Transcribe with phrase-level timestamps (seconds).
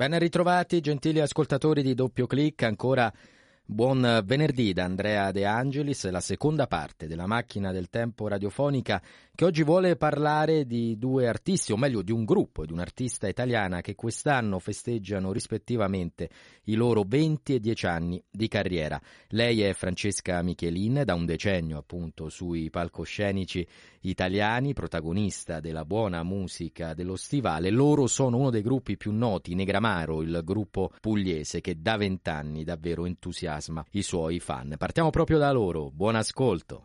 [0.00, 3.12] Ben ritrovati gentili ascoltatori di Doppio Clic, ancora
[3.70, 9.00] buon venerdì da Andrea De Angelis, la seconda parte della macchina del tempo radiofonica
[9.32, 13.80] che oggi vuole parlare di due artisti, o meglio di un gruppo, di un'artista italiana
[13.80, 16.28] che quest'anno festeggiano rispettivamente
[16.64, 19.00] i loro 20 e 10 anni di carriera.
[19.28, 23.66] Lei è Francesca Michelin, da un decennio appunto sui palcoscenici
[24.00, 27.70] italiani, protagonista della buona musica dello stivale.
[27.70, 33.06] Loro sono uno dei gruppi più noti, Negramaro, il gruppo pugliese che da vent'anni davvero
[33.60, 34.74] entusiasma i suoi fan.
[34.78, 36.84] Partiamo proprio da loro, buon ascolto.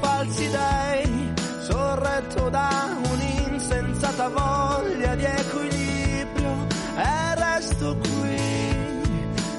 [0.00, 9.00] falsi dei, sorretto da un'insensata voglia di equilibrio, e resto qui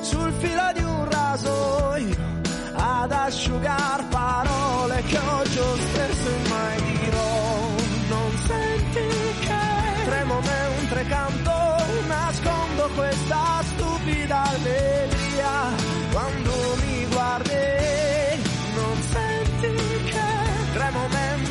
[0.02, 2.16] sul filo di un rasoio
[2.76, 4.03] ad asciugar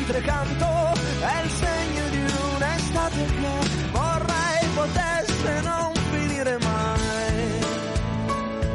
[0.05, 0.65] mentre canto,
[1.21, 2.17] è il segno di
[2.55, 7.61] un'estate che vorrei potesse non finire mai.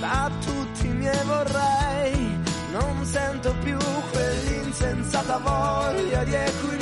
[0.00, 2.40] tra tutti miei vorrei,
[2.72, 3.76] non sento più
[4.12, 6.77] quell'insensata voglia di equilibrio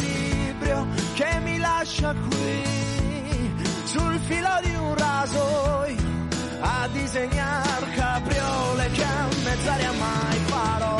[1.86, 5.96] lascia qui sul filo di un rasoio
[6.60, 10.98] a disegnar capriole che a mezz'aria mai farò.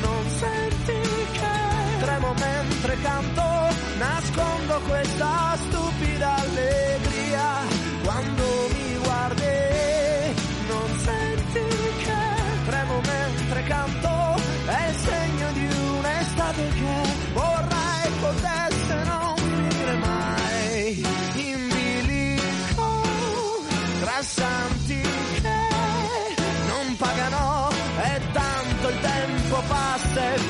[0.00, 1.00] Non senti
[1.32, 3.42] che tremo mentre canto,
[3.98, 5.71] nascondo questa stupida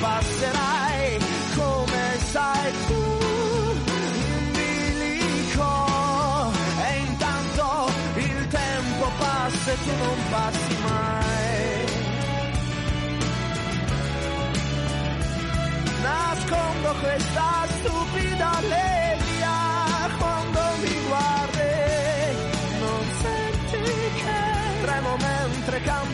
[0.03, 1.19] passerai
[1.55, 3.03] come sai tu
[4.37, 5.71] in bilico
[6.87, 7.65] e intanto
[8.17, 11.43] il tempo passa e tu non passi mai
[16.03, 19.55] nascondo questa stupida allegria
[20.19, 21.71] quando mi guardi.
[22.81, 23.83] Non senti
[24.23, 24.41] che
[24.83, 26.12] tremo mentre canto,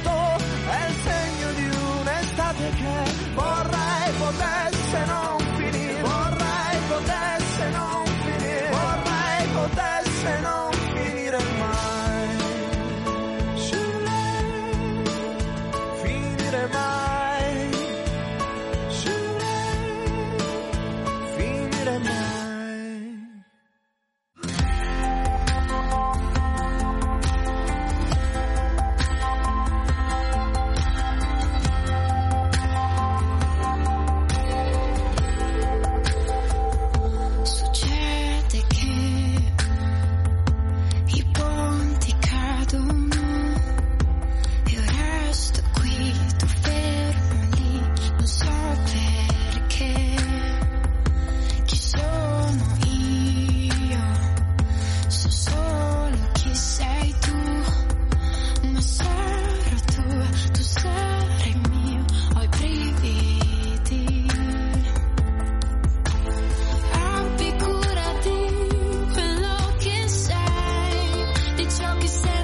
[71.69, 72.38] Choke yourself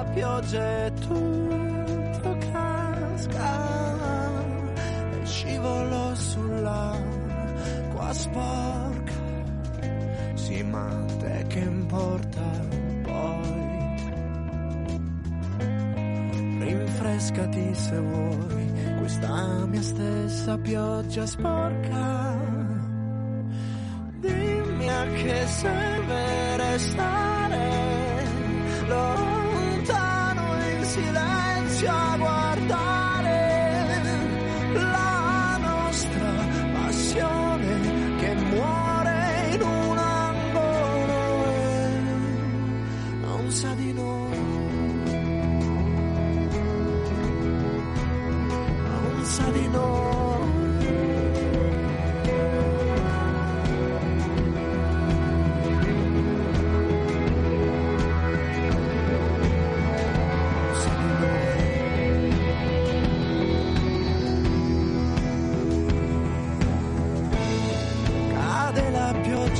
[0.00, 3.52] la pioggia e tutto casca
[5.12, 9.12] e scivolo sull'acqua sporca.
[10.34, 12.40] Sì, ma te che importa
[13.02, 13.98] poi?
[16.60, 22.38] Rinfrescati se vuoi questa mia stessa pioggia sporca.
[24.20, 27.29] Dimmi a che serve restare
[32.68, 32.99] a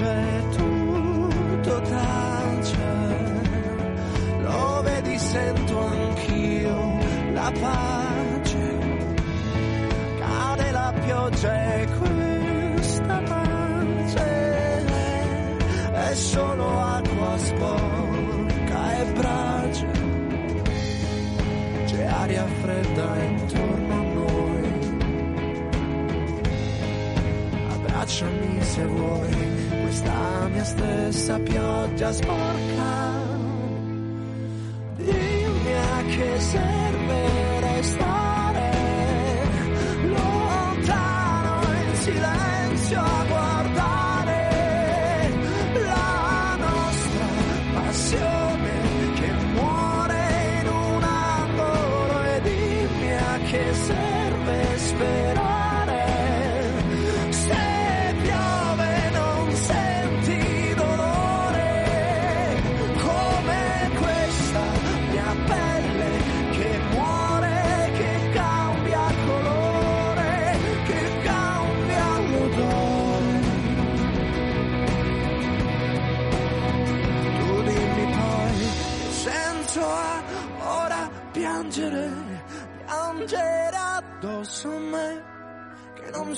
[0.01, 2.79] la pioggia e tutto tace
[4.43, 6.99] lo vedi sento anch'io
[7.33, 8.10] la pace
[29.91, 33.19] questa mia stessa pioggia sporca.
[34.97, 36.90] Dimmi a che serve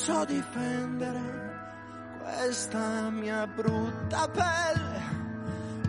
[0.05, 1.21] so difendere
[2.19, 5.01] questa mia brutta pelle.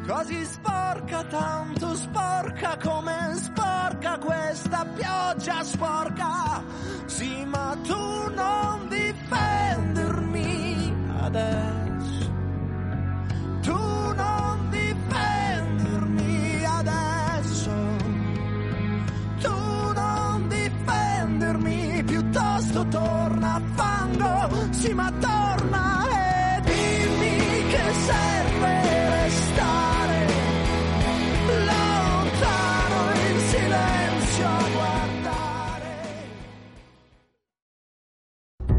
[0.05, 6.63] Così sporca, tanto sporca come sporca questa pioggia sporca.
[7.05, 7.43] Sì,
[24.83, 25.32] しまった！